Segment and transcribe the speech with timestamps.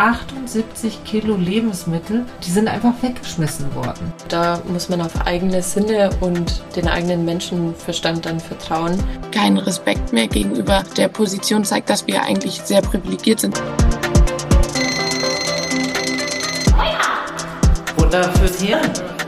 [0.00, 4.12] 78 Kilo Lebensmittel, die sind einfach weggeschmissen worden.
[4.28, 8.98] Da muss man auf eigene Sinne und den eigenen Menschenverstand dann vertrauen.
[9.30, 13.60] Kein Respekt mehr gegenüber der Position zeigt, dass wir eigentlich sehr privilegiert sind.
[17.96, 19.19] Wunder fürs Hirn.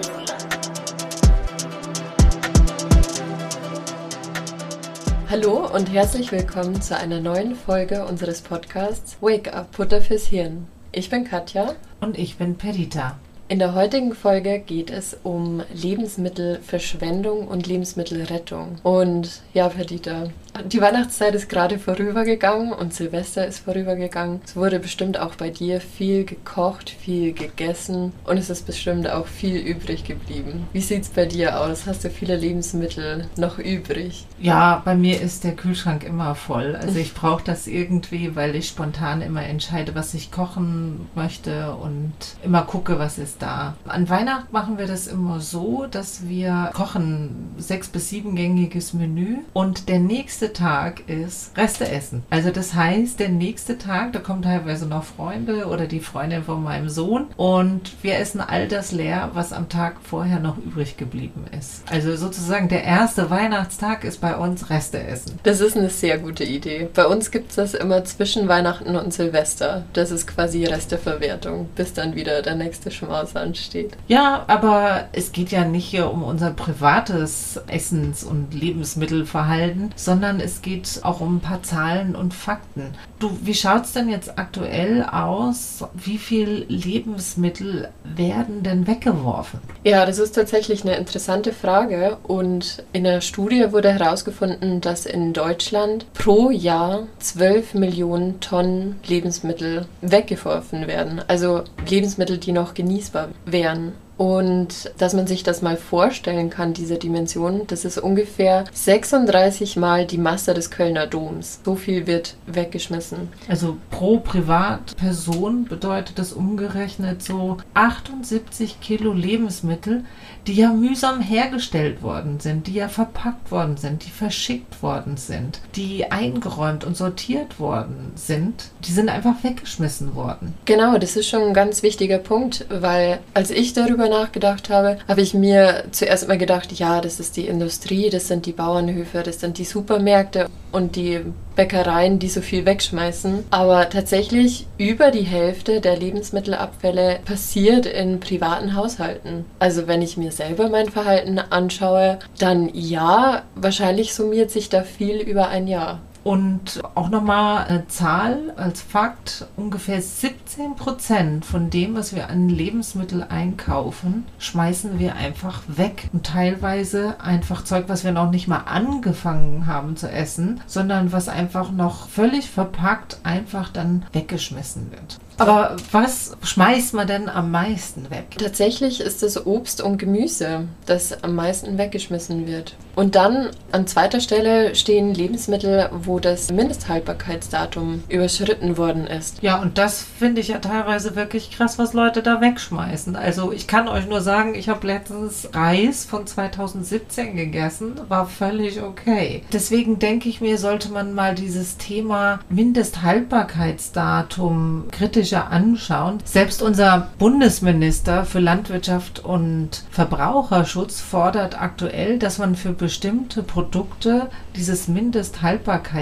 [5.32, 10.66] Hallo und herzlich willkommen zu einer neuen Folge unseres Podcasts Wake Up Butter fürs Hirn.
[10.92, 11.74] Ich bin Katja.
[12.02, 13.18] Und ich bin Perita.
[13.52, 18.78] In der heutigen Folge geht es um Lebensmittelverschwendung und Lebensmittelrettung.
[18.82, 20.30] Und ja, Perdita,
[20.66, 24.40] die Weihnachtszeit ist gerade vorübergegangen und Silvester ist vorübergegangen.
[24.44, 29.26] Es wurde bestimmt auch bei dir viel gekocht, viel gegessen und es ist bestimmt auch
[29.26, 30.66] viel übrig geblieben.
[30.72, 31.86] Wie sieht es bei dir aus?
[31.86, 34.26] Hast du viele Lebensmittel noch übrig?
[34.40, 36.76] Ja, bei mir ist der Kühlschrank immer voll.
[36.76, 42.12] Also ich brauche das irgendwie, weil ich spontan immer entscheide, was ich kochen möchte und
[42.44, 43.74] immer gucke, was ist da.
[43.86, 49.88] An Weihnachten machen wir das immer so, dass wir kochen sechs- bis siebengängiges Menü und
[49.88, 52.22] der nächste Tag ist Reste essen.
[52.30, 56.62] Also das heißt, der nächste Tag, da kommen teilweise noch Freunde oder die Freundin von
[56.62, 61.44] meinem Sohn und wir essen all das leer, was am Tag vorher noch übrig geblieben
[61.58, 61.82] ist.
[61.90, 65.38] Also sozusagen der erste Weihnachtstag ist bei uns Reste essen.
[65.42, 66.88] Das ist eine sehr gute Idee.
[66.94, 69.84] Bei uns gibt es das immer zwischen Weihnachten und Silvester.
[69.92, 73.96] Das ist quasi Resteverwertung, bis dann wieder der nächste Schmaus was ansteht.
[74.08, 80.62] Ja, aber es geht ja nicht hier um unser privates Essens- und Lebensmittelverhalten, sondern es
[80.62, 82.94] geht auch um ein paar Zahlen und Fakten.
[83.18, 85.84] Du, wie schaut es denn jetzt aktuell aus?
[85.94, 89.60] Wie viel Lebensmittel werden denn weggeworfen?
[89.84, 92.18] Ja, das ist tatsächlich eine interessante Frage.
[92.24, 99.86] Und in der Studie wurde herausgefunden, dass in Deutschland pro Jahr 12 Millionen Tonnen Lebensmittel
[100.00, 101.20] weggeworfen werden.
[101.28, 103.94] Also Lebensmittel, die noch genießbar wären.
[104.22, 110.06] Und dass man sich das mal vorstellen kann, diese Dimension, das ist ungefähr 36 Mal
[110.06, 111.58] die Masse des Kölner Doms.
[111.64, 113.30] So viel wird weggeschmissen.
[113.48, 120.04] Also pro Privatperson bedeutet das umgerechnet so 78 Kilo Lebensmittel,
[120.46, 125.60] die ja mühsam hergestellt worden sind, die ja verpackt worden sind, die verschickt worden sind,
[125.74, 128.70] die eingeräumt und sortiert worden sind.
[128.84, 130.54] Die sind einfach weggeschmissen worden.
[130.64, 135.20] Genau, das ist schon ein ganz wichtiger Punkt, weil als ich darüber nachgedacht habe, habe
[135.20, 139.40] ich mir zuerst mal gedacht, ja, das ist die Industrie, das sind die Bauernhöfe, das
[139.40, 141.20] sind die Supermärkte und die
[141.56, 143.44] Bäckereien, die so viel wegschmeißen.
[143.50, 149.44] Aber tatsächlich über die Hälfte der Lebensmittelabfälle passiert in privaten Haushalten.
[149.58, 155.16] Also wenn ich mir selber mein Verhalten anschaue, dann ja, wahrscheinlich summiert sich da viel
[155.16, 156.00] über ein Jahr.
[156.24, 162.48] Und auch nochmal eine Zahl als Fakt, ungefähr 17 Prozent von dem, was wir an
[162.48, 166.08] Lebensmitteln einkaufen, schmeißen wir einfach weg.
[166.12, 171.28] Und teilweise einfach Zeug, was wir noch nicht mal angefangen haben zu essen, sondern was
[171.28, 175.18] einfach noch völlig verpackt einfach dann weggeschmissen wird.
[175.38, 178.36] Aber was schmeißt man denn am meisten weg?
[178.38, 182.76] Tatsächlich ist es Obst und Gemüse, das am meisten weggeschmissen wird.
[182.94, 189.42] Und dann an zweiter Stelle stehen Lebensmittel, wo das Mindesthaltbarkeitsdatum überschritten worden ist.
[189.42, 193.16] Ja, und das finde ich ja teilweise wirklich krass, was Leute da wegschmeißen.
[193.16, 198.82] Also ich kann euch nur sagen, ich habe letztens Reis von 2017 gegessen, war völlig
[198.82, 199.42] okay.
[199.52, 206.18] Deswegen denke ich mir, sollte man mal dieses Thema Mindesthaltbarkeitsdatum kritischer anschauen.
[206.24, 214.88] Selbst unser Bundesminister für Landwirtschaft und Verbraucherschutz fordert aktuell, dass man für bestimmte Produkte dieses
[214.88, 216.01] Mindesthaltbarkeitsdatum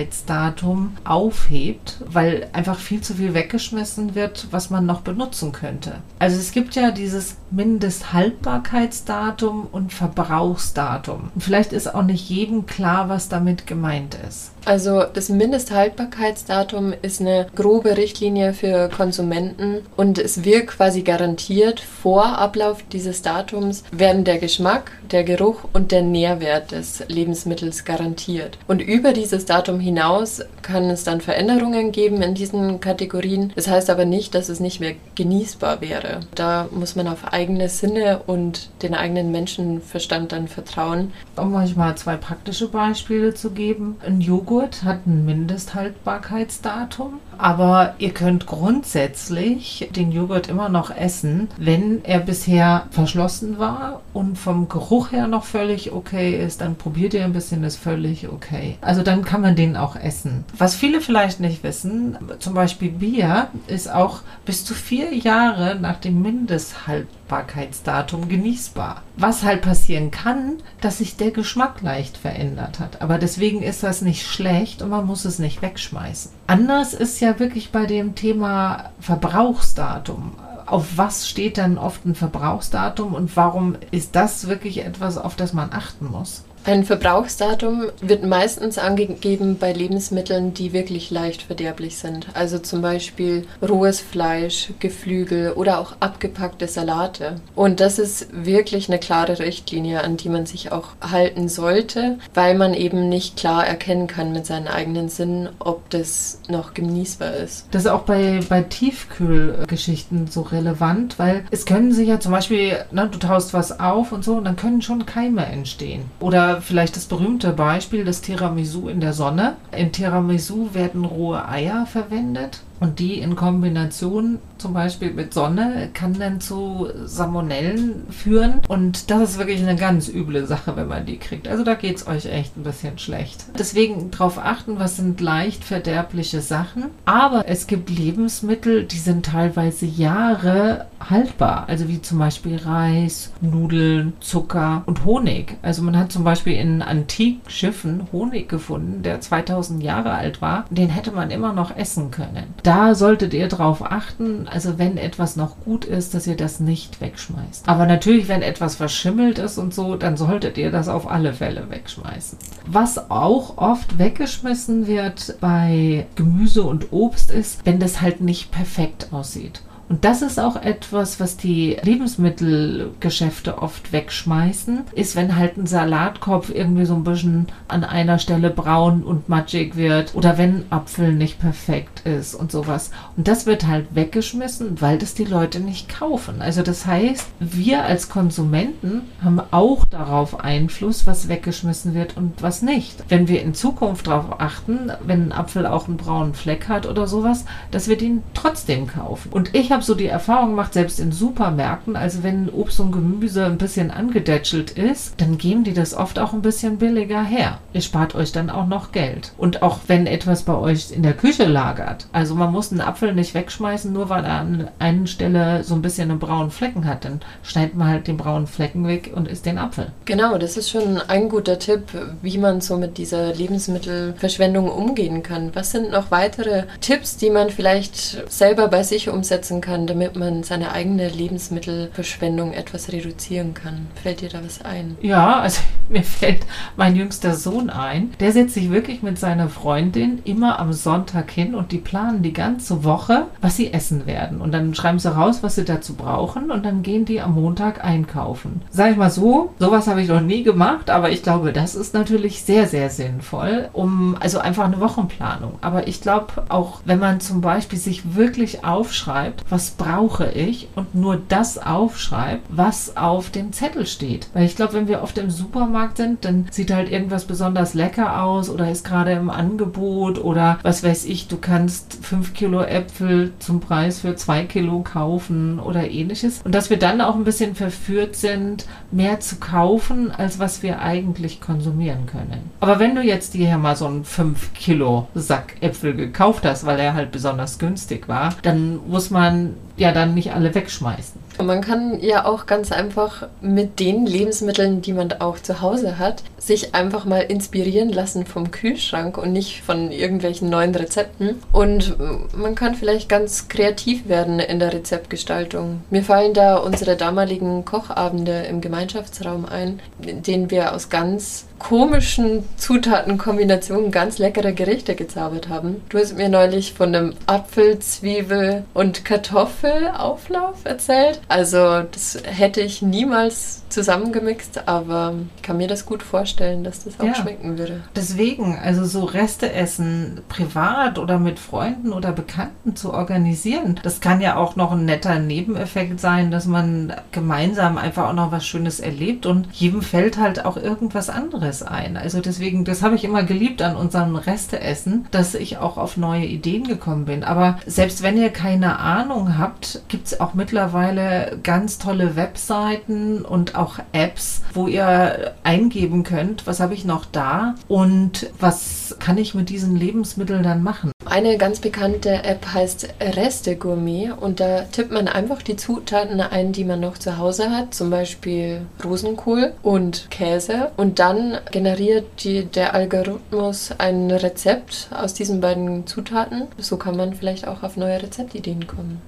[1.05, 5.95] aufhebt, weil einfach viel zu viel weggeschmissen wird, was man noch benutzen könnte.
[6.19, 11.31] Also es gibt ja dieses Mindesthaltbarkeitsdatum und Verbrauchsdatum.
[11.35, 14.53] Und vielleicht ist auch nicht jedem klar, was damit gemeint ist.
[14.65, 22.39] Also das Mindesthaltbarkeitsdatum ist eine grobe Richtlinie für Konsumenten und es wird quasi garantiert, vor
[22.39, 28.59] Ablauf dieses Datums werden der Geschmack, der Geruch und der Nährwert des Lebensmittels garantiert.
[28.69, 33.53] Und über dieses Datum hinaus kann es dann Veränderungen geben in diesen Kategorien.
[33.57, 36.21] Das heißt aber nicht, dass es nicht mehr genießbar wäre.
[36.37, 41.13] Da muss man auf eigene Sinne und den eigenen Menschenverstand dann vertrauen.
[41.37, 43.97] Um euch mal zwei praktische Beispiele zu geben.
[44.07, 52.05] Ein Joghurt hat ein Mindesthaltbarkeitsdatum, aber ihr könnt grundsätzlich den Joghurt immer noch essen, wenn
[52.05, 57.25] er bisher verschlossen war und vom Geruch her noch völlig okay ist, dann probiert ihr
[57.25, 58.77] ein bisschen, ist völlig okay.
[58.83, 60.45] Also dann kann man den auch essen.
[60.57, 65.99] Was viele vielleicht nicht wissen, zum Beispiel Bier ist auch bis zu vier Jahre nach
[65.99, 69.03] dem Mindesthaltbarkeitsdatum genießbar.
[69.17, 73.03] Was halt passieren kann, dass sich der Geschmack leicht verändert hat.
[73.03, 76.33] Aber deswegen ist das nicht schlecht und man muss es nicht wegschmeißen.
[76.47, 80.35] Anders ist ja wirklich bei dem Thema Verbrauchsdatum
[80.71, 85.53] auf was steht dann oft ein Verbrauchsdatum und warum ist das wirklich etwas, auf das
[85.53, 86.45] man achten muss?
[86.65, 92.27] Ein Verbrauchsdatum wird meistens angegeben bei Lebensmitteln, die wirklich leicht verderblich sind.
[92.35, 97.37] Also zum Beispiel rohes Fleisch, Geflügel oder auch abgepackte Salate.
[97.55, 102.55] Und das ist wirklich eine klare Richtlinie, an die man sich auch halten sollte, weil
[102.55, 107.67] man eben nicht klar erkennen kann mit seinen eigenen Sinnen, ob das noch genießbar ist.
[107.71, 112.77] Das ist auch bei, bei Tiefkühlgeschichten so relevant, weil es können sich ja zum Beispiel,
[112.91, 116.05] ne, du taust was auf und so, und dann können schon Keime entstehen.
[116.21, 119.57] Oder vielleicht das berühmte Beispiel des Tiramisu in der Sonne.
[119.77, 126.15] Im Tiramisu werden rohe Eier verwendet und die in Kombination zum Beispiel mit Sonne kann
[126.19, 128.61] dann zu Salmonellen führen.
[128.69, 131.49] Und das ist wirklich eine ganz üble Sache, wenn man die kriegt.
[131.49, 133.45] Also da geht es euch echt ein bisschen schlecht.
[133.59, 136.87] Deswegen darauf achten, was sind leicht verderbliche Sachen.
[137.05, 141.65] Aber es gibt Lebensmittel, die sind teilweise Jahre haltbar.
[141.69, 145.57] Also wie zum Beispiel Reis, Nudeln, Zucker und Honig.
[145.63, 150.65] Also man hat zum Beispiel in antiken Schiffen Honig gefunden, der 2000 Jahre alt war.
[150.71, 155.37] Den hätte man immer noch essen können da solltet ihr drauf achten, also wenn etwas
[155.37, 157.69] noch gut ist, dass ihr das nicht wegschmeißt.
[157.69, 161.71] Aber natürlich, wenn etwas verschimmelt ist und so, dann solltet ihr das auf alle Fälle
[161.71, 162.39] wegschmeißen.
[162.67, 169.09] Was auch oft weggeschmissen wird bei Gemüse und Obst ist, wenn das halt nicht perfekt
[169.13, 169.63] aussieht.
[169.91, 176.49] Und das ist auch etwas, was die Lebensmittelgeschäfte oft wegschmeißen, ist, wenn halt ein Salatkopf
[176.55, 181.13] irgendwie so ein bisschen an einer Stelle braun und matschig wird oder wenn ein Apfel
[181.13, 182.93] nicht perfekt ist und sowas.
[183.17, 186.41] Und das wird halt weggeschmissen, weil das die Leute nicht kaufen.
[186.41, 192.63] Also das heißt, wir als Konsumenten haben auch darauf Einfluss, was weggeschmissen wird und was
[192.63, 193.03] nicht.
[193.09, 197.09] Wenn wir in Zukunft darauf achten, wenn ein Apfel auch einen braunen Fleck hat oder
[197.09, 199.33] sowas, dass wir den trotzdem kaufen.
[199.33, 202.93] Und ich habe habe so die Erfahrung gemacht, selbst in Supermärkten, also wenn Obst und
[202.93, 207.61] Gemüse ein bisschen angedätschelt ist, dann geben die das oft auch ein bisschen billiger her.
[207.73, 209.33] Ihr spart euch dann auch noch Geld.
[209.39, 213.15] Und auch wenn etwas bei euch in der Küche lagert, also man muss einen Apfel
[213.15, 217.07] nicht wegschmeißen, nur weil er an einer Stelle so ein bisschen einen braunen Flecken hat,
[217.07, 219.93] dann schneidet man halt den braunen Flecken weg und isst den Apfel.
[220.05, 221.85] Genau, das ist schon ein guter Tipp,
[222.21, 225.55] wie man so mit dieser Lebensmittelverschwendung umgehen kann.
[225.55, 229.70] Was sind noch weitere Tipps, die man vielleicht selber bei sich umsetzen kann?
[229.71, 233.87] Kann, damit man seine eigene Lebensmittelverschwendung etwas reduzieren kann.
[234.03, 234.97] Fällt dir da was ein?
[235.01, 236.41] Ja, also mir fällt
[236.77, 238.11] mein jüngster Sohn ein.
[238.19, 242.33] Der setzt sich wirklich mit seiner Freundin immer am Sonntag hin und die planen die
[242.33, 244.41] ganze Woche, was sie essen werden.
[244.41, 247.85] Und dann schreiben sie raus, was sie dazu brauchen und dann gehen die am Montag
[247.85, 248.63] einkaufen.
[248.71, 251.95] Sag ich mal so, sowas habe ich noch nie gemacht, aber ich glaube, das ist
[251.95, 255.61] natürlich sehr, sehr sinnvoll, um also einfach eine Wochenplanung.
[255.61, 260.69] Aber ich glaube auch, wenn man zum Beispiel sich wirklich aufschreibt, was was brauche ich
[260.75, 264.31] und nur das aufschreibe, was auf dem Zettel steht.
[264.33, 268.23] Weil ich glaube, wenn wir oft im Supermarkt sind, dann sieht halt irgendwas besonders lecker
[268.23, 273.35] aus oder ist gerade im Angebot oder was weiß ich, du kannst fünf Kilo Äpfel
[273.39, 276.41] zum Preis für zwei Kilo kaufen oder ähnliches.
[276.43, 280.81] Und dass wir dann auch ein bisschen verführt sind, mehr zu kaufen, als was wir
[280.81, 282.51] eigentlich konsumieren können.
[282.61, 286.81] Aber wenn du jetzt dir mal so einen 5 Kilo Sack Äpfel gekauft hast, weil
[286.81, 291.21] er halt besonders günstig war, dann muss man ja dann nicht alle wegschmeißen.
[291.43, 296.23] Man kann ja auch ganz einfach mit den Lebensmitteln, die man auch zu Hause hat,
[296.39, 301.43] sich einfach mal inspirieren lassen vom Kühlschrank und nicht von irgendwelchen neuen Rezepten.
[301.53, 301.97] Und
[302.35, 305.83] man kann vielleicht ganz kreativ werden in der Rezeptgestaltung.
[305.91, 312.49] Mir fallen da unsere damaligen Kochabende im Gemeinschaftsraum ein, in denen wir aus ganz komischen
[312.57, 315.83] Zutatenkombinationen ganz leckere Gerichte gezaubert haben.
[315.91, 321.21] Du hast mir neulich von einem Apfel, Zwiebel und Kartoffelauflauf erzählt.
[321.31, 326.99] Also das hätte ich niemals zusammengemixt, aber ich kann mir das gut vorstellen, dass das
[326.99, 327.15] auch ja.
[327.15, 327.83] schmecken würde.
[327.95, 334.21] Deswegen, also so Reste essen privat oder mit Freunden oder Bekannten zu organisieren, das kann
[334.21, 338.81] ja auch noch ein netter Nebeneffekt sein, dass man gemeinsam einfach auch noch was Schönes
[338.81, 341.97] erlebt und jedem fällt halt auch irgendwas anderes ein.
[341.97, 346.25] Also deswegen, das habe ich immer geliebt an unserem Resteessen, dass ich auch auf neue
[346.25, 347.23] Ideen gekommen bin.
[347.23, 353.55] Aber selbst wenn ihr keine Ahnung habt, gibt es auch mittlerweile ganz tolle Webseiten und
[353.55, 359.35] auch Apps, wo ihr eingeben könnt, was habe ich noch da und was kann ich
[359.35, 360.93] mit diesen Lebensmitteln dann machen.
[361.07, 366.53] Eine ganz bekannte App heißt Reste Gourmet und da tippt man einfach die Zutaten ein,
[366.53, 372.45] die man noch zu Hause hat, zum Beispiel Rosenkohl und Käse und dann generiert die,
[372.45, 376.49] der Algorithmus ein Rezept aus diesen beiden Zutaten.
[376.59, 379.01] So kann man vielleicht auch auf neue Rezeptideen kommen.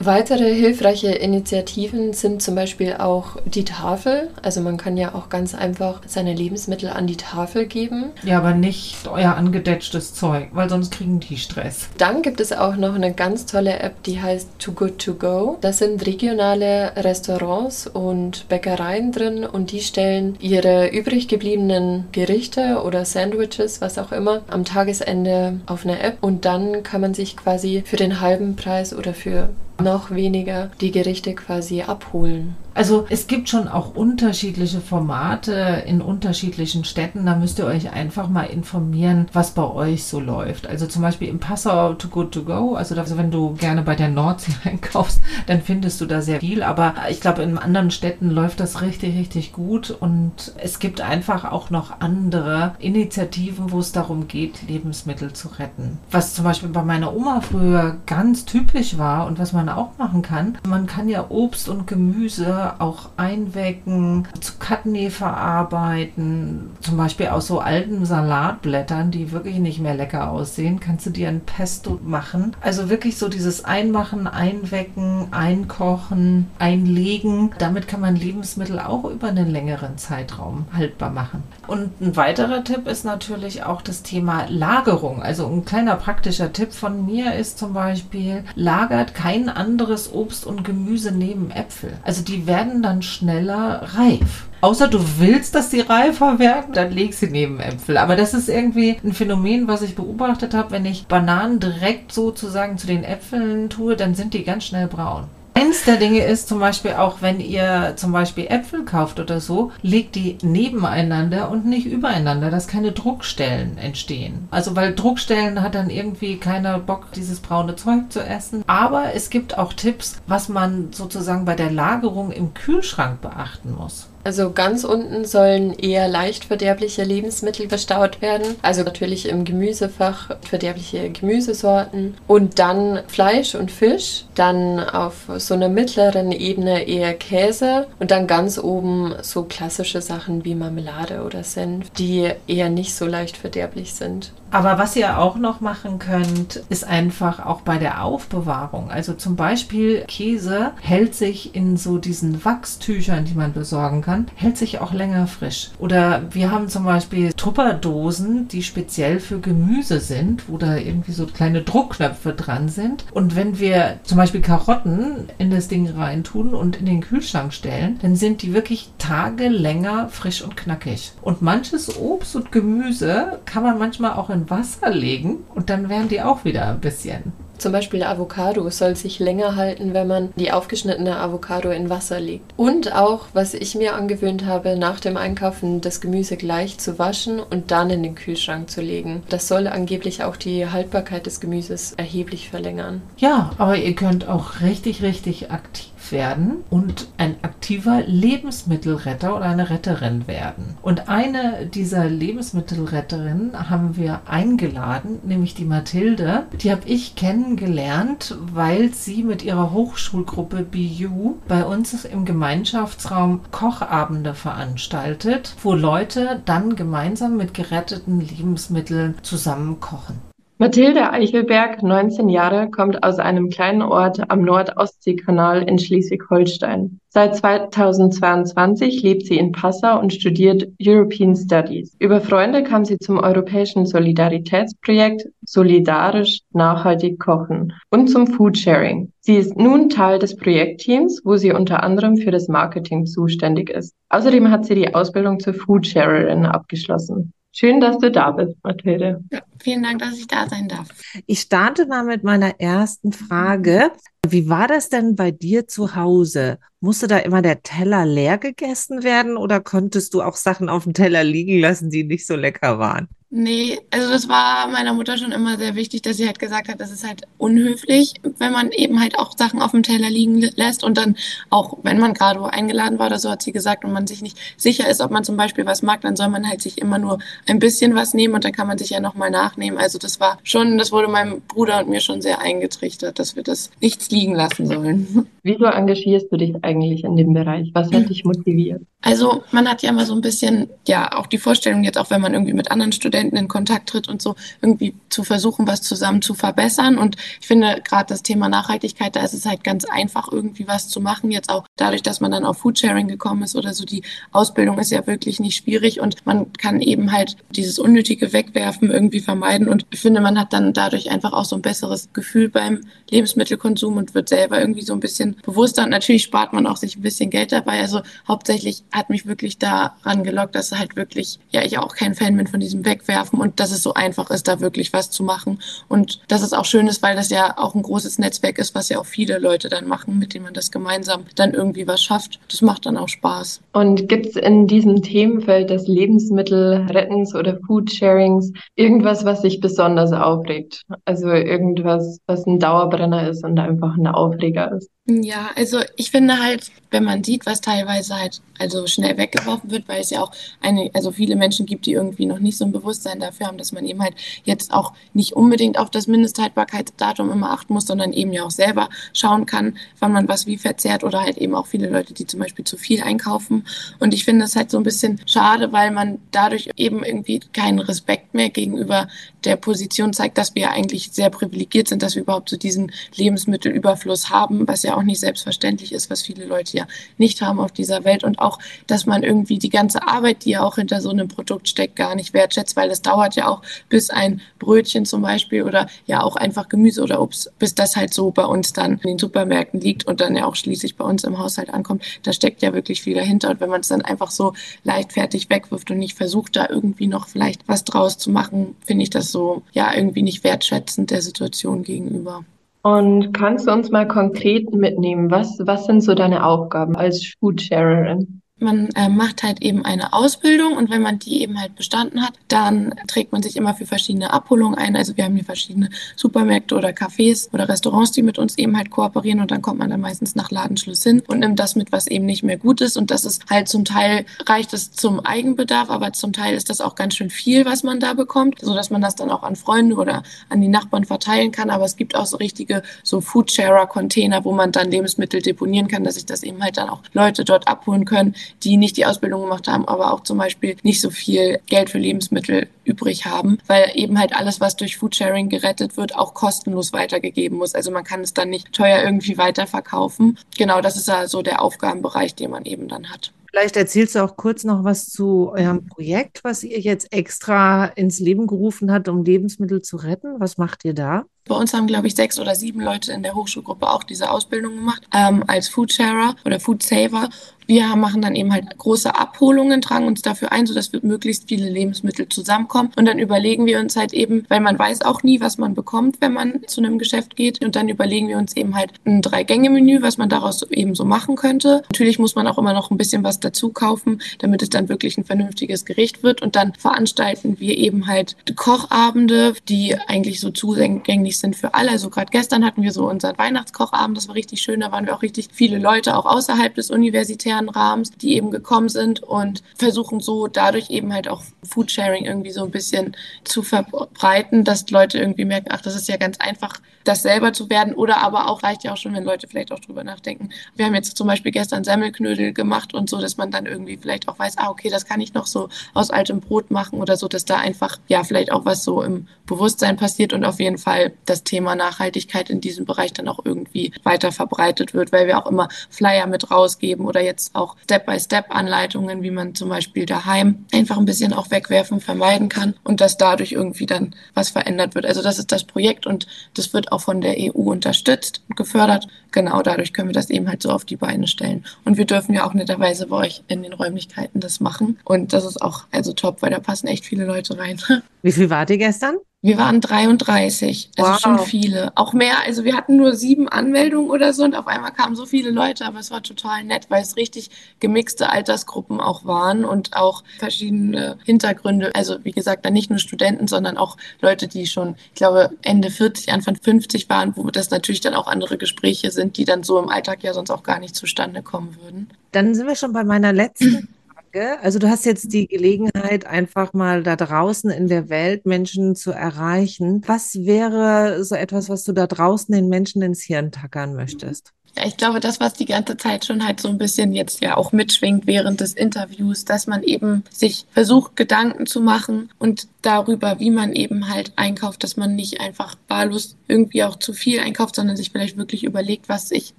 [0.00, 4.28] Weitere hilfreiche Initiativen sind zum Beispiel auch die Tafel.
[4.42, 8.10] Also man kann ja auch ganz einfach seine Lebensmittel an die Tafel geben.
[8.22, 11.88] Ja, aber nicht euer angedetschtes Zeug, weil sonst kriegen die Stress.
[11.98, 15.58] Dann gibt es auch noch eine ganz tolle App, die heißt Too Good To Go.
[15.62, 23.04] Das sind regionale Restaurants und Bäckereien drin und die stellen ihre übrig gebliebenen Gerichte oder
[23.04, 27.82] Sandwiches, was auch immer, am Tagesende auf eine App und dann kann man sich quasi
[27.84, 29.48] für den halben Preis oder für
[29.80, 32.56] noch weniger die Gerichte quasi abholen.
[32.78, 37.26] Also es gibt schon auch unterschiedliche Formate in unterschiedlichen Städten.
[37.26, 40.68] Da müsst ihr euch einfach mal informieren, was bei euch so läuft.
[40.68, 42.76] Also zum Beispiel im Passau To Good To Go.
[42.76, 46.62] Also, wenn du gerne bei der Nordsee einkaufst, dann findest du da sehr viel.
[46.62, 49.90] Aber ich glaube, in anderen Städten läuft das richtig, richtig gut.
[49.90, 55.98] Und es gibt einfach auch noch andere Initiativen, wo es darum geht, Lebensmittel zu retten.
[56.12, 60.22] Was zum Beispiel bei meiner Oma früher ganz typisch war und was man auch machen
[60.22, 60.58] kann.
[60.64, 66.70] Man kann ja Obst und Gemüse auch einwecken, zu Chutney verarbeiten.
[66.80, 71.28] Zum Beispiel aus so alten Salatblättern, die wirklich nicht mehr lecker aussehen, kannst du dir
[71.28, 72.54] ein Pesto machen.
[72.60, 77.50] Also wirklich so dieses Einmachen, Einwecken, Einkochen, Einlegen.
[77.58, 81.42] Damit kann man Lebensmittel auch über einen längeren Zeitraum haltbar machen.
[81.66, 85.22] Und ein weiterer Tipp ist natürlich auch das Thema Lagerung.
[85.22, 90.64] Also ein kleiner praktischer Tipp von mir ist zum Beispiel, lagert kein anderes Obst und
[90.64, 91.92] Gemüse neben Äpfel.
[92.04, 94.48] Also die werden dann schneller reif.
[94.60, 97.96] Außer du willst, dass sie reifer werden, dann leg sie neben Äpfel.
[97.96, 100.72] Aber das ist irgendwie ein Phänomen, was ich beobachtet habe.
[100.72, 105.24] Wenn ich Bananen direkt sozusagen zu den Äpfeln tue, dann sind die ganz schnell braun.
[105.58, 109.72] Eins der Dinge ist zum Beispiel auch, wenn ihr zum Beispiel Äpfel kauft oder so,
[109.82, 114.46] legt die nebeneinander und nicht übereinander, dass keine Druckstellen entstehen.
[114.52, 118.62] Also weil Druckstellen hat dann irgendwie keiner Bock, dieses braune Zeug zu essen.
[118.68, 124.06] Aber es gibt auch Tipps, was man sozusagen bei der Lagerung im Kühlschrank beachten muss.
[124.24, 128.56] Also ganz unten sollen eher leicht verderbliche Lebensmittel verstaut werden.
[128.62, 134.24] Also natürlich im Gemüsefach verderbliche Gemüsesorten und dann Fleisch und Fisch.
[134.34, 140.44] Dann auf so einer mittleren Ebene eher Käse und dann ganz oben so klassische Sachen
[140.44, 144.32] wie Marmelade oder Senf, die eher nicht so leicht verderblich sind.
[144.50, 148.90] Aber was ihr auch noch machen könnt, ist einfach auch bei der Aufbewahrung.
[148.90, 154.56] Also zum Beispiel Käse hält sich in so diesen Wachstüchern, die man besorgen kann, hält
[154.56, 155.70] sich auch länger frisch.
[155.78, 161.26] Oder wir haben zum Beispiel Tupperdosen, die speziell für Gemüse sind, wo da irgendwie so
[161.26, 163.04] kleine Druckknöpfe dran sind.
[163.12, 167.98] Und wenn wir zum Beispiel Karotten in das Ding reintun und in den Kühlschrank stellen,
[168.00, 171.12] dann sind die wirklich Tage länger frisch und knackig.
[171.20, 175.88] Und manches Obst und Gemüse kann man manchmal auch in in Wasser legen und dann
[175.88, 177.32] werden die auch wieder ein bisschen.
[177.58, 182.52] Zum Beispiel Avocado soll sich länger halten, wenn man die aufgeschnittene Avocado in Wasser legt.
[182.56, 187.40] Und auch, was ich mir angewöhnt habe, nach dem Einkaufen das Gemüse gleich zu waschen
[187.40, 189.22] und dann in den Kühlschrank zu legen.
[189.28, 193.02] Das soll angeblich auch die Haltbarkeit des Gemüses erheblich verlängern.
[193.16, 199.70] Ja, aber ihr könnt auch richtig, richtig aktiv werden und ein aktiver Lebensmittelretter oder eine
[199.70, 200.76] Retterin werden.
[200.82, 206.46] Und eine dieser Lebensmittelretterinnen haben wir eingeladen, nämlich die Mathilde.
[206.62, 214.34] Die habe ich kennengelernt, weil sie mit ihrer Hochschulgruppe BU bei uns im Gemeinschaftsraum Kochabende
[214.34, 220.27] veranstaltet, wo Leute dann gemeinsam mit geretteten Lebensmitteln zusammen kochen.
[220.60, 226.98] Mathilde Eichelberg, 19 Jahre, kommt aus einem kleinen Ort am Nord-Ostsee-Kanal in Schleswig-Holstein.
[227.10, 231.94] Seit 2022 lebt sie in Passau und studiert European Studies.
[232.00, 239.12] Über Freunde kam sie zum europäischen Solidaritätsprojekt Solidarisch Nachhaltig Kochen und zum Foodsharing.
[239.20, 243.94] Sie ist nun Teil des Projektteams, wo sie unter anderem für das Marketing zuständig ist.
[244.08, 247.32] Außerdem hat sie die Ausbildung zur Foodsharerin abgeschlossen.
[247.52, 249.24] Schön, dass du da bist, Mathilde.
[249.32, 250.88] Ja, vielen Dank, dass ich da sein darf.
[251.26, 253.90] Ich starte mal mit meiner ersten Frage.
[254.26, 256.58] Wie war das denn bei dir zu Hause?
[256.80, 260.92] Musste da immer der Teller leer gegessen werden oder konntest du auch Sachen auf dem
[260.92, 263.08] Teller liegen lassen, die nicht so lecker waren?
[263.30, 266.80] Nee, also das war meiner Mutter schon immer sehr wichtig, dass sie halt gesagt hat,
[266.80, 270.82] das ist halt unhöflich, wenn man eben halt auch Sachen auf dem Teller liegen lässt
[270.82, 271.14] und dann
[271.50, 274.22] auch, wenn man gerade wo eingeladen war oder so, hat sie gesagt, und man sich
[274.22, 276.98] nicht sicher ist, ob man zum Beispiel was mag, dann soll man halt sich immer
[276.98, 279.78] nur ein bisschen was nehmen und dann kann man sich ja nochmal nachnehmen.
[279.78, 283.42] Also das war schon, das wurde meinem Bruder und mir schon sehr eingetrichtert, dass wir
[283.42, 285.28] das nichts liegen lassen sollen.
[285.42, 287.70] Wieso engagierst du dich eigentlich in dem Bereich?
[287.74, 288.80] Was hat dich motiviert?
[289.02, 292.20] Also man hat ja immer so ein bisschen, ja, auch die Vorstellung jetzt auch, wenn
[292.20, 296.22] man irgendwie mit anderen Studenten in Kontakt tritt und so, irgendwie zu versuchen, was zusammen
[296.22, 296.98] zu verbessern.
[296.98, 300.88] Und ich finde gerade das Thema Nachhaltigkeit, da ist es halt ganz einfach, irgendwie was
[300.88, 301.30] zu machen.
[301.30, 304.90] Jetzt auch dadurch, dass man dann auf Foodsharing gekommen ist oder so, die Ausbildung ist
[304.90, 309.68] ja wirklich nicht schwierig und man kann eben halt dieses unnötige Wegwerfen irgendwie vermeiden.
[309.68, 313.96] Und ich finde, man hat dann dadurch einfach auch so ein besseres Gefühl beim Lebensmittelkonsum
[313.96, 315.84] und wird selber irgendwie so ein bisschen bewusster.
[315.84, 317.80] Und natürlich spart man auch sich ein bisschen Geld dabei.
[317.80, 322.36] Also hauptsächlich hat mich wirklich daran gelockt, dass halt wirklich, ja, ich auch kein Fan
[322.36, 323.07] bin von diesem Wegwerfen
[323.38, 325.60] und dass es so einfach ist, da wirklich was zu machen.
[325.88, 328.88] Und dass es auch schön ist, weil das ja auch ein großes Netzwerk ist, was
[328.88, 332.38] ja auch viele Leute dann machen, mit denen man das gemeinsam dann irgendwie was schafft.
[332.50, 333.60] Das macht dann auch Spaß.
[333.72, 340.82] Und gibt es in diesem Themenfeld des Lebensmittelrettens oder Foodsharings irgendwas, was sich besonders aufregt?
[341.04, 344.90] Also irgendwas, was ein Dauerbrenner ist und einfach ein Aufreger ist?
[345.10, 349.88] Ja, also ich finde halt, wenn man sieht, was teilweise halt also schnell weggeworfen wird,
[349.88, 352.72] weil es ja auch eine, also viele Menschen gibt, die irgendwie noch nicht so ein
[352.72, 357.52] Bewusstsein dafür haben, dass man eben halt jetzt auch nicht unbedingt auf das Mindesthaltbarkeitsdatum immer
[357.52, 361.22] achten muss, sondern eben ja auch selber schauen kann, wann man was wie verzehrt oder
[361.22, 363.66] halt eben auch viele Leute, die zum Beispiel zu viel einkaufen.
[364.00, 367.78] Und ich finde das halt so ein bisschen schade, weil man dadurch eben irgendwie keinen
[367.78, 369.08] Respekt mehr gegenüber
[369.44, 374.30] der Position zeigt, dass wir eigentlich sehr privilegiert sind, dass wir überhaupt so diesen Lebensmittelüberfluss
[374.30, 376.86] haben, was ja auch nicht selbstverständlich ist, was viele Leute ja
[377.16, 380.62] nicht haben auf dieser Welt und auch, dass man irgendwie die ganze Arbeit, die ja
[380.62, 384.10] auch hinter so einem Produkt steckt, gar nicht wertschätzt, weil es dauert ja auch, bis
[384.10, 388.30] ein Brötchen zum Beispiel oder ja auch einfach Gemüse oder Obst, bis das halt so
[388.30, 391.38] bei uns dann in den Supermärkten liegt und dann ja auch schließlich bei uns im
[391.38, 392.02] Haushalt ankommt.
[392.22, 395.90] Da steckt ja wirklich viel dahinter und wenn man es dann einfach so leichtfertig wegwirft
[395.90, 399.62] und nicht versucht, da irgendwie noch vielleicht was draus zu machen, finde ich das so
[399.72, 402.44] ja irgendwie nicht wertschätzend der Situation gegenüber.
[402.82, 408.40] Und kannst du uns mal konkret mitnehmen, was, was sind so deine Aufgaben als Foodsharerin?
[408.60, 412.34] Man äh, macht halt eben eine Ausbildung und wenn man die eben halt bestanden hat,
[412.48, 414.96] dann trägt man sich immer für verschiedene Abholungen ein.
[414.96, 418.90] Also wir haben hier verschiedene Supermärkte oder Cafés oder Restaurants, die mit uns eben halt
[418.90, 422.06] kooperieren und dann kommt man dann meistens nach Ladenschluss hin und nimmt das mit, was
[422.06, 422.96] eben nicht mehr gut ist.
[422.96, 426.80] Und das ist halt zum Teil reicht es zum Eigenbedarf, aber zum Teil ist das
[426.80, 429.56] auch ganz schön viel, was man da bekommt, so dass man das dann auch an
[429.56, 431.70] Freunde oder an die Nachbarn verteilen kann.
[431.70, 436.14] Aber es gibt auch so richtige so Foodsharer-Container, wo man dann Lebensmittel deponieren kann, dass
[436.14, 439.68] sich das eben halt dann auch Leute dort abholen können, die nicht die Ausbildung gemacht
[439.68, 444.18] haben, aber auch zum Beispiel nicht so viel Geld für Lebensmittel übrig haben, weil eben
[444.18, 447.74] halt alles, was durch Foodsharing gerettet wird, auch kostenlos weitergegeben muss.
[447.74, 450.38] Also man kann es dann nicht teuer irgendwie weiterverkaufen.
[450.56, 453.32] Genau, das ist ja so der Aufgabenbereich, den man eben dann hat.
[453.50, 458.20] Vielleicht erzählst du auch kurz noch was zu eurem Projekt, was ihr jetzt extra ins
[458.20, 460.38] Leben gerufen habt, um Lebensmittel zu retten.
[460.38, 461.24] Was macht ihr da?
[461.48, 464.76] Bei uns haben, glaube ich, sechs oder sieben Leute in der Hochschulgruppe auch diese Ausbildung
[464.76, 467.30] gemacht ähm, als Foodsharer oder Foodsaver.
[467.68, 471.68] Wir machen dann eben halt große Abholungen, tragen uns dafür ein, sodass wir möglichst viele
[471.68, 472.92] Lebensmittel zusammenkommen.
[472.96, 476.22] Und dann überlegen wir uns halt eben, weil man weiß auch nie, was man bekommt,
[476.22, 477.62] wenn man zu einem Geschäft geht.
[477.62, 481.36] Und dann überlegen wir uns eben halt ein Drei-Gänge-Menü, was man daraus eben so machen
[481.36, 481.82] könnte.
[481.90, 485.18] Natürlich muss man auch immer noch ein bisschen was dazu kaufen, damit es dann wirklich
[485.18, 486.40] ein vernünftiges Gericht wird.
[486.40, 491.90] Und dann veranstalten wir eben halt Kochabende, die eigentlich so zugänglich sind für alle.
[491.90, 494.80] Also gerade gestern hatten wir so unseren Weihnachtskochabend, das war richtig schön.
[494.80, 498.88] Da waren wir auch richtig viele Leute, auch außerhalb des universitären Rahmens, die eben gekommen
[498.88, 504.64] sind und versuchen so dadurch eben halt auch Foodsharing irgendwie so ein bisschen zu verbreiten,
[504.64, 508.18] dass Leute irgendwie merken, ach, das ist ja ganz einfach, das selber zu werden oder
[508.22, 510.50] aber auch reicht ja auch schon, wenn Leute vielleicht auch drüber nachdenken.
[510.76, 514.28] Wir haben jetzt zum Beispiel gestern Semmelknödel gemacht und so, dass man dann irgendwie vielleicht
[514.28, 517.26] auch weiß, ah, okay, das kann ich noch so aus altem Brot machen oder so,
[517.26, 521.12] dass da einfach ja vielleicht auch was so im Bewusstsein passiert und auf jeden Fall
[521.24, 525.50] das Thema Nachhaltigkeit in diesem Bereich dann auch irgendwie weiter verbreitet wird, weil wir auch
[525.50, 531.06] immer Flyer mit rausgeben oder jetzt auch Step-by-Step-Anleitungen, wie man zum Beispiel daheim einfach ein
[531.06, 535.06] bisschen auch wegwerfen vermeiden kann und dass dadurch irgendwie dann was verändert wird.
[535.06, 538.56] Also das ist das Projekt und das wird auch auch von der EU unterstützt und
[538.56, 539.06] gefördert.
[539.30, 541.64] Genau dadurch können wir das eben halt so auf die Beine stellen.
[541.84, 544.98] Und wir dürfen ja auch netterweise bei euch in den Räumlichkeiten das machen.
[545.04, 547.80] Und das ist auch also top, weil da passen echt viele Leute rein.
[548.22, 549.16] Wie viel wart ihr gestern?
[549.40, 551.20] Wir waren 33, also Wow.
[551.20, 551.92] schon viele.
[551.94, 555.26] Auch mehr, also wir hatten nur sieben Anmeldungen oder so und auf einmal kamen so
[555.26, 559.94] viele Leute, aber es war total nett, weil es richtig gemixte Altersgruppen auch waren und
[559.94, 561.94] auch verschiedene Hintergründe.
[561.94, 565.90] Also wie gesagt, dann nicht nur Studenten, sondern auch Leute, die schon, ich glaube, Ende
[565.90, 569.78] 40, Anfang 50 waren, wo das natürlich dann auch andere Gespräche sind, die dann so
[569.78, 572.10] im Alltag ja sonst auch gar nicht zustande kommen würden.
[572.32, 573.86] Dann sind wir schon bei meiner letzten
[574.32, 574.60] Frage.
[574.62, 579.10] Also du hast jetzt die Gelegenheit, einfach mal da draußen in der Welt Menschen zu
[579.12, 580.02] erreichen.
[580.06, 584.52] Was wäre so etwas, was du da draußen den Menschen ins Hirn tackern möchtest?
[584.76, 587.56] Ja, ich glaube, das, was die ganze Zeit schon halt so ein bisschen jetzt ja
[587.56, 593.40] auch mitschwingt während des Interviews, dass man eben sich versucht, Gedanken zu machen und darüber,
[593.40, 597.74] wie man eben halt einkauft, dass man nicht einfach wahllos irgendwie auch zu viel einkauft,
[597.74, 599.58] sondern sich vielleicht wirklich überlegt, was ich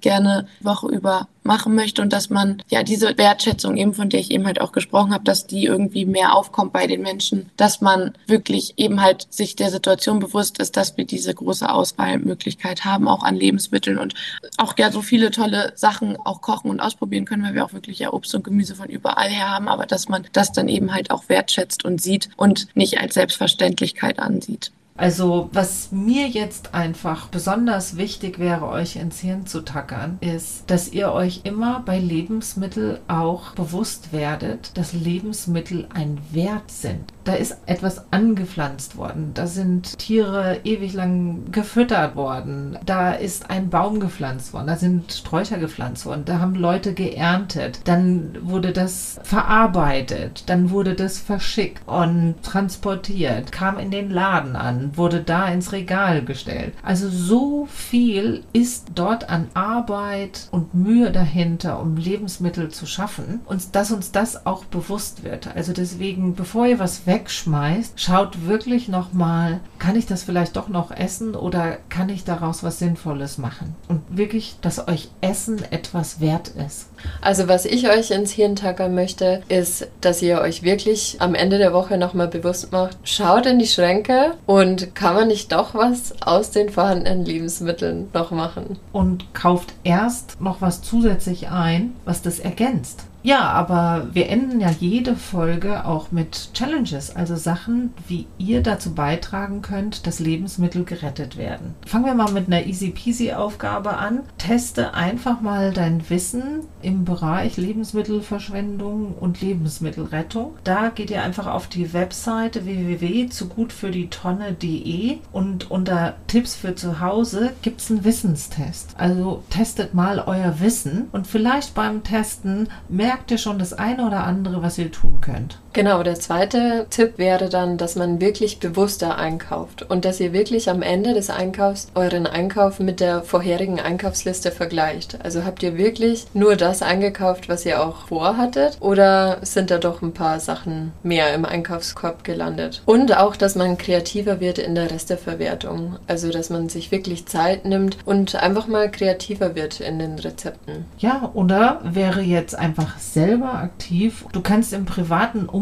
[0.00, 4.30] gerne Woche über machen möchte und dass man ja diese Wertschätzung eben, von der ich
[4.30, 8.12] eben halt auch gesprochen habe, dass die irgendwie mehr aufkommt bei den Menschen, dass man
[8.28, 13.24] wirklich eben halt sich der Situation bewusst ist, dass wir diese große Auswahlmöglichkeit haben, auch
[13.24, 14.14] an Lebensmitteln und
[14.58, 17.98] auch ja so viele tolle Sachen auch kochen und ausprobieren können, weil wir auch wirklich
[17.98, 21.10] ja Obst und Gemüse von überall her haben, aber dass man das dann eben halt
[21.10, 24.70] auch wertschätzt und sieht und nicht als Selbstverständlichkeit ansieht.
[25.00, 30.92] Also was mir jetzt einfach besonders wichtig wäre, euch ins Hirn zu tackern, ist, dass
[30.92, 37.14] ihr euch immer bei Lebensmitteln auch bewusst werdet, dass Lebensmittel ein Wert sind.
[37.30, 43.70] Da ist etwas angepflanzt worden, da sind Tiere ewig lang gefüttert worden, da ist ein
[43.70, 49.20] Baum gepflanzt worden, da sind Sträucher gepflanzt worden, da haben Leute geerntet, dann wurde das
[49.22, 55.70] verarbeitet, dann wurde das verschickt und transportiert, kam in den Laden an, wurde da ins
[55.70, 56.74] Regal gestellt.
[56.82, 63.76] Also so viel ist dort an Arbeit und Mühe dahinter, um Lebensmittel zu schaffen und
[63.76, 65.54] dass uns das auch bewusst wird.
[65.54, 70.90] Also deswegen, bevor ihr was wegschmeißt, schaut wirklich nochmal, kann ich das vielleicht doch noch
[70.90, 73.74] essen oder kann ich daraus was Sinnvolles machen?
[73.88, 76.88] Und wirklich, dass euch Essen etwas wert ist.
[77.20, 81.58] Also was ich euch ins Hirn tackern möchte, ist, dass ihr euch wirklich am Ende
[81.58, 86.14] der Woche nochmal bewusst macht, schaut in die Schränke und kann man nicht doch was
[86.22, 88.78] aus den vorhandenen Lebensmitteln noch machen.
[88.92, 93.04] und kauft erst noch was zusätzlich ein, was das ergänzt.
[93.22, 98.94] Ja, aber wir enden ja jede Folge auch mit Challenges, also Sachen, wie ihr dazu
[98.94, 101.74] beitragen könnt, dass Lebensmittel gerettet werden.
[101.86, 104.20] Fangen wir mal mit einer easy peasy Aufgabe an.
[104.38, 110.54] Teste einfach mal dein Wissen im Bereich Lebensmittelverschwendung und Lebensmittelrettung.
[110.64, 117.82] Da geht ihr einfach auf die Webseite www.zugutfürdietonne.de und unter Tipps für zu Hause gibt
[117.82, 118.94] es einen Wissenstest.
[118.96, 122.70] Also testet mal euer Wissen und vielleicht beim Testen
[123.10, 125.58] merkt ihr schon das eine oder andere, was ihr tun könnt.
[125.72, 130.68] Genau, der zweite Tipp wäre dann, dass man wirklich bewusster einkauft und dass ihr wirklich
[130.68, 135.18] am Ende des Einkaufs euren Einkauf mit der vorherigen Einkaufsliste vergleicht.
[135.22, 140.02] Also habt ihr wirklich nur das eingekauft, was ihr auch vorhattet oder sind da doch
[140.02, 142.82] ein paar Sachen mehr im Einkaufskorb gelandet?
[142.84, 145.98] Und auch, dass man kreativer wird in der Resteverwertung.
[146.08, 150.86] Also, dass man sich wirklich Zeit nimmt und einfach mal kreativer wird in den Rezepten.
[150.98, 154.24] Ja, oder wäre jetzt einfach selber aktiv.
[154.32, 155.59] Du kannst im privaten Umfeld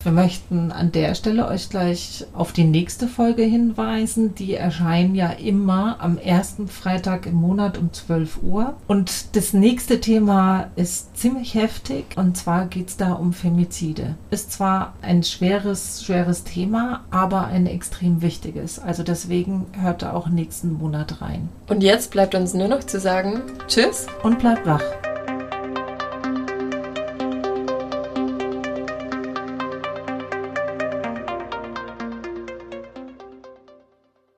[0.05, 4.35] Wir möchten an der Stelle euch gleich auf die nächste Folge hinweisen.
[4.35, 8.75] Die erscheinen ja immer am ersten Freitag im Monat um 12 Uhr.
[8.85, 12.05] Und das nächste Thema ist ziemlich heftig.
[12.17, 14.13] Und zwar geht es da um Femizide.
[14.29, 18.77] Ist zwar ein schweres, schweres Thema, aber ein extrem wichtiges.
[18.77, 21.49] Also deswegen hört da auch nächsten Monat rein.
[21.67, 24.83] Und jetzt bleibt uns nur noch zu sagen, tschüss Und bleibt wach.